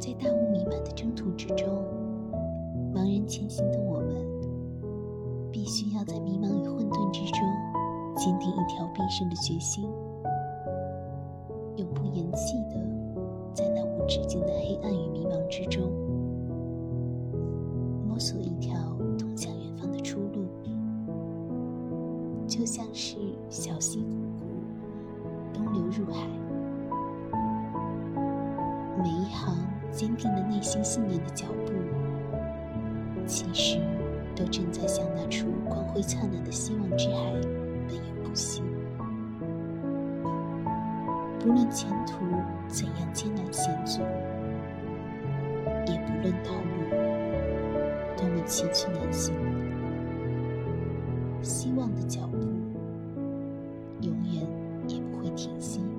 [0.00, 1.68] 在大雾弥漫的征途之中，
[2.94, 4.16] 茫然前行的我们，
[5.52, 7.42] 必须要在迷茫与混沌之中，
[8.16, 9.84] 坚定一条必胜的决心，
[11.76, 12.82] 永不言弃的，
[13.52, 15.82] 在那无止境的黑暗与迷茫之中，
[18.08, 18.74] 摸索一条
[19.18, 20.46] 通向远方的出路，
[22.46, 23.18] 就像是
[23.50, 24.46] 小溪汩汩，
[25.52, 26.26] 东流入海。
[29.02, 29.56] 每一行
[29.92, 31.72] 坚定了内心信念的脚步
[33.26, 33.78] 其实
[34.34, 37.32] 都正在向那处光辉灿烂的希望之海
[37.88, 38.62] 奔涌不息。
[41.38, 42.14] 不论前途
[42.68, 44.02] 怎样艰难险阻
[45.86, 46.90] 也不论道路
[48.16, 49.34] 多么崎岖难行
[51.42, 52.38] 希望的脚步
[54.02, 54.46] 永远
[54.86, 55.89] 也不会停息。